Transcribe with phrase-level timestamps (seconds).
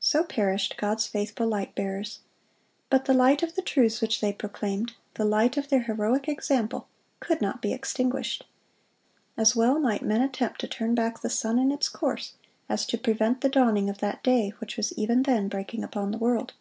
[0.00, 2.18] So perished God's faithful light bearers.
[2.90, 7.62] But the light of the truths which they proclaimed,—the light of their heroic example,—could not
[7.62, 8.44] be extinguished.
[9.36, 12.32] As well might men attempt to turn back the sun in its course
[12.68, 16.18] as to prevent the dawning of that day which was even then breaking upon the
[16.18, 16.54] world.